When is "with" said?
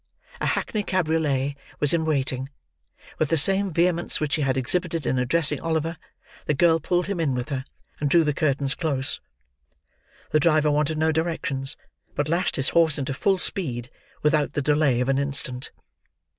3.19-3.29, 7.35-7.49